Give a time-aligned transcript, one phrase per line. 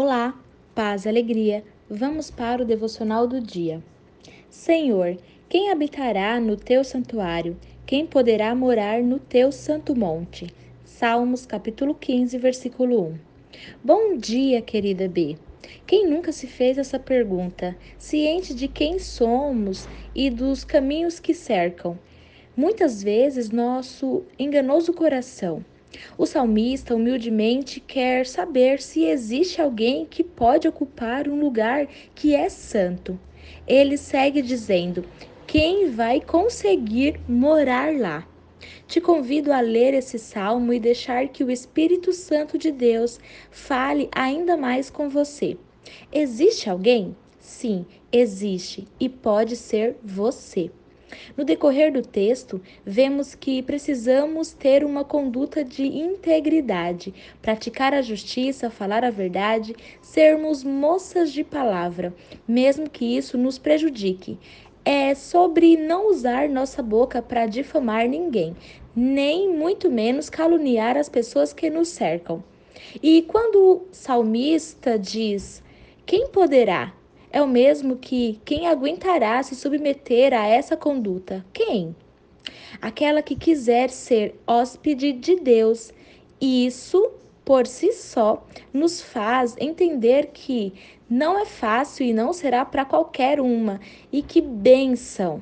[0.00, 0.40] Olá,
[0.76, 1.64] paz e alegria.
[1.90, 3.82] Vamos para o devocional do dia.
[4.48, 7.56] Senhor, quem habitará no teu santuário?
[7.84, 10.54] Quem poderá morar no teu santo monte?
[10.84, 13.18] Salmos capítulo 15, versículo 1.
[13.82, 15.36] Bom dia, querida B.
[15.84, 21.98] Quem nunca se fez essa pergunta, ciente de quem somos e dos caminhos que cercam?
[22.56, 25.64] Muitas vezes nosso enganoso coração
[26.16, 32.48] o salmista humildemente quer saber se existe alguém que pode ocupar um lugar que é
[32.48, 33.18] santo.
[33.66, 35.04] Ele segue dizendo:
[35.46, 38.26] Quem vai conseguir morar lá?
[38.86, 44.08] Te convido a ler esse salmo e deixar que o Espírito Santo de Deus fale
[44.12, 45.56] ainda mais com você.
[46.12, 47.16] Existe alguém?
[47.38, 50.70] Sim, existe e pode ser você.
[51.36, 58.70] No decorrer do texto, vemos que precisamos ter uma conduta de integridade, praticar a justiça,
[58.70, 62.14] falar a verdade, sermos moças de palavra,
[62.46, 64.38] mesmo que isso nos prejudique.
[64.84, 68.56] É sobre não usar nossa boca para difamar ninguém,
[68.96, 72.42] nem muito menos caluniar as pessoas que nos cercam.
[73.02, 75.62] E quando o salmista diz:
[76.06, 76.97] Quem poderá?
[77.30, 81.44] É o mesmo que quem aguentará se submeter a essa conduta?
[81.52, 81.94] Quem?
[82.80, 85.92] Aquela que quiser ser hóspede de Deus.
[86.40, 87.10] Isso,
[87.44, 90.72] por si só, nos faz entender que
[91.08, 93.80] não é fácil e não será para qualquer uma,
[94.12, 95.40] e que benção,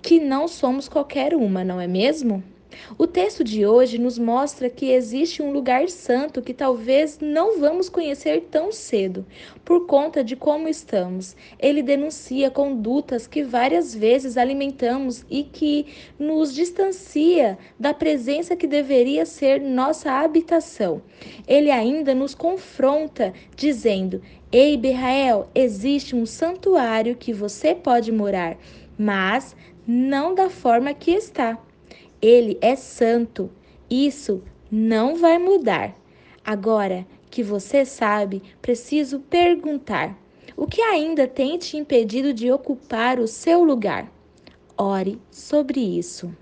[0.00, 2.42] que não somos qualquer uma, não é mesmo?
[2.98, 7.88] O texto de hoje nos mostra que existe um lugar santo que talvez não vamos
[7.88, 9.26] conhecer tão cedo,
[9.64, 11.36] por conta de como estamos.
[11.58, 15.86] Ele denuncia condutas que várias vezes alimentamos e que
[16.18, 21.02] nos distancia da presença que deveria ser nossa habitação.
[21.46, 28.56] Ele ainda nos confronta, dizendo: Ei, Berrael, existe um santuário que você pode morar,
[28.98, 29.56] mas
[29.86, 31.58] não da forma que está.
[32.22, 33.50] Ele é santo.
[33.90, 35.94] Isso não vai mudar.
[36.44, 40.16] Agora que você sabe, preciso perguntar:
[40.56, 44.10] o que ainda tem te impedido de ocupar o seu lugar?
[44.78, 46.32] Ore sobre isso.